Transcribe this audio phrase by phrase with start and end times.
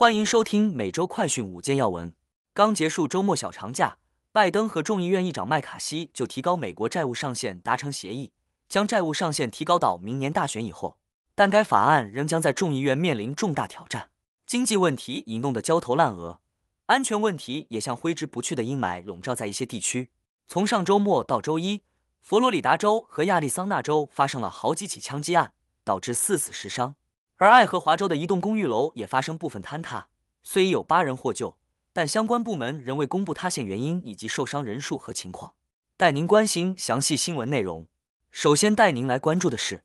[0.00, 2.14] 欢迎收听每周快讯五件要闻。
[2.54, 3.98] 刚结束周末小长假，
[4.32, 8.32] 拜登和众议院议长麦卡锡就提高美国债务上限达成协议，
[8.66, 10.96] 将债务上限提高到明年大选以后。
[11.34, 14.08] 但该法案仍将在众议院面临重大挑战，
[14.46, 16.40] 经济问题已弄得焦头烂额，
[16.86, 20.08] 安全问题也像挥之不去的阴霾笼罩在一些地区。
[20.48, 21.82] 从上周末到周一，
[22.22, 25.52] 佛罗里达州和亚利桑那州发生了好几起枪击案，
[25.84, 26.94] 导致四死十伤。
[27.40, 30.08] 而爱荷华州的一栋公寓楼也发生部分坍塌，
[30.42, 31.56] 虽已有八人获救，
[31.90, 35.54] 但相关部门仍未公布塌陷原因以及受伤人数和情况。
[35.96, 37.86] 带您关心详细新闻内容。
[38.30, 39.84] 首先带您来关注的是，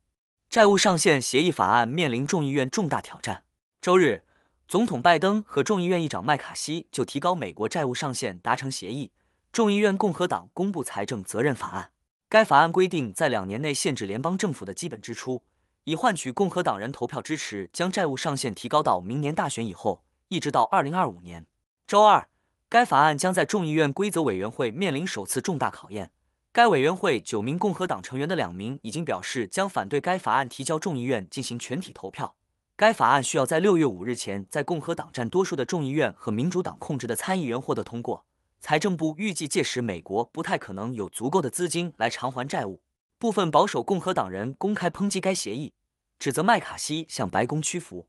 [0.49, 3.45] 债务上限协议法案面临众议院重大挑战。
[3.79, 4.25] 周日，
[4.67, 9.13] 总统拜登和众议院议长麦卡锡就提高美国债务上限达成协议。
[9.53, 11.91] 众议院共和党公布财政责任法案，
[12.27, 15.41] 该法案规定在两年内限制联邦政府的基本支出。
[15.85, 21.45] 以换取共和党人投票支持，将债务上限提高到明年大选以后，一直到二零二五年。
[21.85, 22.27] 周二，
[22.67, 26.09] 该法案将在众议院规则委员会面临首次重大考验。
[26.51, 32.33] 该委员会九名共和党成员的两名已经表示将反对该法案提交众议院进行全体投票。
[32.75, 38.25] 该法案需要在六月五日前在共和党占多数的众议院和民主党控制的参议员获得通过。
[38.59, 42.81] 财政部预计届时美国不太可能有足够的资金来偿还债务。
[43.17, 45.73] 部分保守共和党人公开抨击该协议，
[46.19, 48.07] 指责麦卡锡向白宫屈服。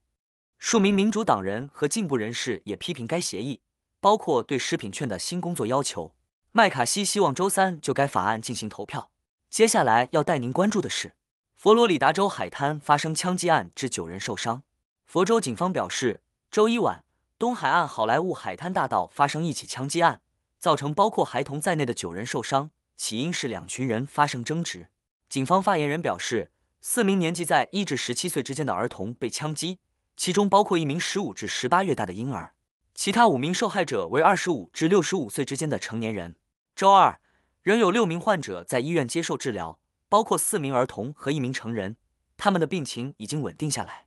[0.59, 3.61] 数名民主党人和进步人士也批评该协议，
[4.01, 6.13] 包括对食品券的新工作要求。
[6.51, 9.11] 麦卡锡希望周三就该法案进行投票。
[9.48, 11.15] 接下来要带您关注的是，
[11.55, 14.65] 佛罗里达州海滩发生枪击案，致九人受伤。
[15.05, 16.20] 佛州警方表示，
[16.51, 17.05] 周一晚
[17.39, 20.20] 东海岸好莱坞海滩大道发生一起枪击案，
[20.59, 24.89] 造成包括孩童在内的九人受伤，起因是两群人发生争执。
[25.29, 29.81] 警方发言人表示，四名年纪在一至十七岁之间的儿童被枪击，
[30.17, 32.55] 其中包括一名十五至十八月大的婴儿。
[32.95, 36.37] 其他五名受害者为二十五至六十五岁之间的成年人。
[36.75, 37.21] 周二，
[37.63, 39.79] 仍有六名患者在医院接受治疗，
[40.09, 41.97] 包括四名儿童和一名成人，
[42.36, 44.07] 他们的病情已经稳定下来。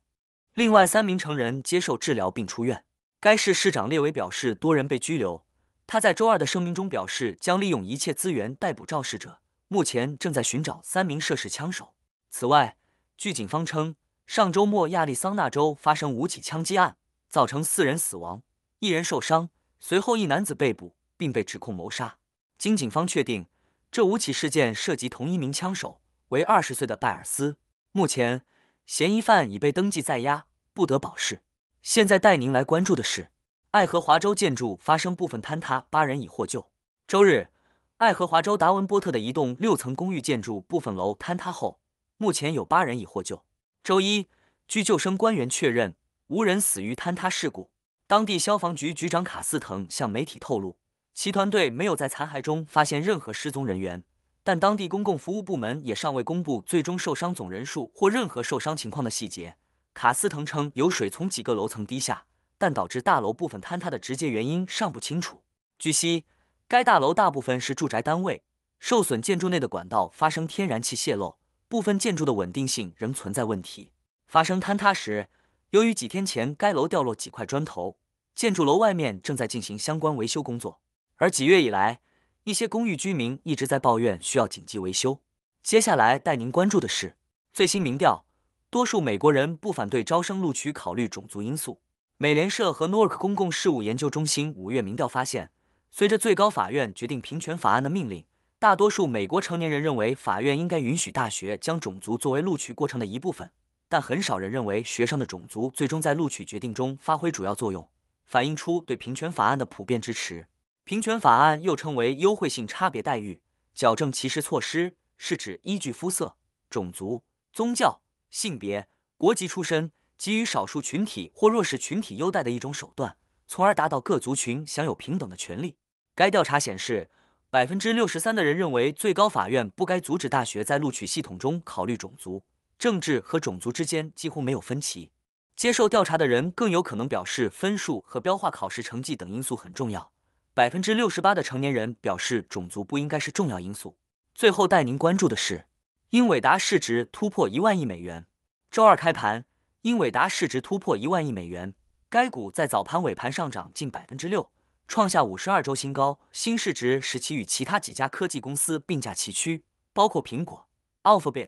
[0.54, 2.84] 另外三名成人接受治疗并出院。
[3.20, 5.44] 该市市长列维表示，多人被拘留。
[5.86, 9.38] 他在周二的声明中表示，将利用一切资源逮捕肇事者。
[9.72, 11.94] 目前正在寻找三名涉事枪手。
[12.28, 12.76] 此外，
[13.16, 13.94] 据警方称，
[14.26, 16.96] 上周末亚利桑那州发生五起枪击案，
[17.28, 18.42] 造成四人死亡，
[18.80, 19.48] 一人受伤。
[19.78, 22.16] 随后，一男子被捕，并被指控谋杀。
[22.58, 23.46] 经警方确定，
[23.92, 27.56] 这五起事件涉及同一名枪手，为二十岁的拜尔斯。
[27.92, 28.42] 目前，
[28.86, 31.42] 嫌疑犯已被登记在押，不得保释。
[31.80, 33.30] 现在带您来关注的是，
[33.70, 36.68] 爱荷华州建筑发生部分坍塌，八人已获救。
[37.06, 37.50] 周日。
[38.00, 41.80] 爱荷华州达文波特的一栋六层公寓建筑部分楼坍塌后，
[42.16, 43.44] 目前有八人已获救。
[43.84, 44.26] 周一，
[44.66, 45.94] 据救生官员确认，
[46.28, 47.68] 无人死于坍塌事故。
[48.06, 50.78] 当地消防局局长卡斯滕向媒体透露，
[51.12, 54.02] 其团队没有在残骸中发现任何失踪人员，
[54.42, 59.56] 但当地公共服务部门也尚未公布最终受伤总人数或任何受伤情况的细节。
[59.92, 62.24] 卡斯滕称，有水从几个楼层滴下，
[62.56, 65.42] 但导致大楼部分坍塌的直接原因尚不清楚。
[65.78, 66.24] 据悉。
[66.70, 68.44] 该大楼大部分是住宅单位，
[68.78, 71.36] 受损建筑内的管道发生天然气泄漏，
[71.66, 73.90] 部分建筑的稳定性仍存在问题。
[74.28, 75.28] 发生坍塌时，
[75.70, 77.96] 由于几天前该楼掉落几块砖头，
[78.36, 80.78] 建筑楼外面正在进行相关维修工作。
[81.16, 81.98] 而几月以来，
[82.44, 85.18] 一些公寓居民一直在抱怨需要紧急维修。
[85.64, 87.16] 接下来带您关注的是
[87.52, 88.24] 最新民调，
[88.70, 91.80] 多数美国人不反对招生录取考虑种族因素。
[92.18, 95.50] 美联社和诺尔克公共事务研究中心五月民调发现。
[95.92, 98.24] 随着最高法院决定平权法案的命令，
[98.58, 103.50] 大多数美国成年人认为法院应该允许大学将种族作为录取过程的一部分，
[103.88, 107.86] 但很少人认为学生的种族最终在录取决定中发挥主要作用，
[108.24, 110.46] 反映出对平权法案的普遍支持。
[110.84, 113.40] 平权法案又称为优惠性差别待遇
[113.74, 116.36] 矫正歧视措施，是指依据肤色、
[116.70, 118.00] 种族、宗教、
[118.30, 118.86] 性别、
[119.18, 125.76] 国籍出身给予少数群体或弱势群体优待的一种手段，从而达到各族群享有平等的权利。
[126.20, 127.08] 该调查显示，
[127.48, 132.42] 百分之六十三的人认为最高法院不该阻止大学在录取系统中考虑种族、
[132.78, 135.10] 政治和种族之间几乎没有分歧。
[135.56, 140.12] 接受调查的人更有可能表示分数和标化考试成绩等因素很重要。
[140.52, 143.96] 百分之六十八的成年人表示种族不应该是重要因素。
[144.34, 145.64] 最后带您关注的是，
[146.10, 148.26] 英伟达市值突破一万亿美元。
[148.70, 149.46] 周二开盘，
[149.80, 151.72] 英伟达市值突破一万亿美元，
[152.10, 154.50] 该股在早盘尾盘上涨近百分之六。
[154.90, 160.66] 创下五十二周新高，新市值使其与其他几家科技公司并驾齐驱，包括苹果、
[161.04, 161.46] Alphabet、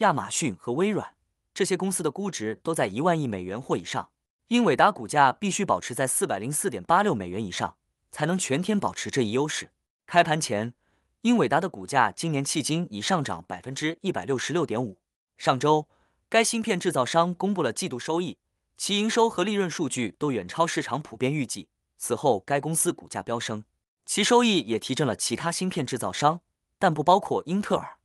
[0.00, 1.14] 亚马逊和微软。
[1.54, 4.10] 这些公司的估值都在一万亿美元或以上。
[4.48, 7.76] 英伟达股价必须保持在四百零四点八六美元以上，
[8.10, 9.70] 才能全天保持这一优势。
[10.06, 10.74] 开盘前，
[11.22, 14.98] 英伟达的股价今年迄今已上涨百分之一百六十六点五。
[15.38, 15.88] 上周，
[16.28, 18.36] 该芯片制造商公布了季度收益，
[18.76, 21.68] 其营收和利润数据都远超市场普遍预计。
[22.04, 23.62] 此后，该公司股价飙升，
[24.04, 26.40] 其收益也提振了其他芯片制造商，
[26.76, 27.98] 但不包括英特尔。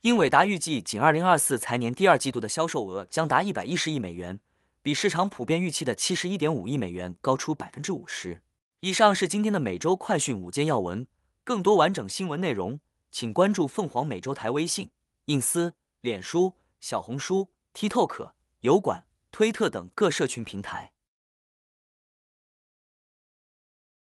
[0.00, 4.40] 英伟达预计，仅二零二四财年第二季度的销售额将达一百一十亿美元，
[4.80, 8.40] 比市场普遍预期的七十一点五亿美元高出百分之五十。
[8.80, 11.06] 以上是今天的每周快讯五件要闻，
[11.44, 12.80] 更多完整新闻内容，
[13.10, 14.90] 请关注凤凰美洲台微信、
[15.26, 18.30] 印思、脸书、小红书、TikTok、
[18.60, 20.93] 油管、推特等各社群平台。